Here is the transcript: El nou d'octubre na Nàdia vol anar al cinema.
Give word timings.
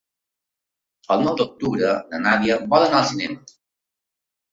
El 1.15 1.19
nou 1.27 1.35
d'octubre 1.41 1.91
na 2.13 2.21
Nàdia 2.23 2.57
vol 2.73 2.87
anar 2.87 3.03
al 3.03 3.07
cinema. 3.11 3.45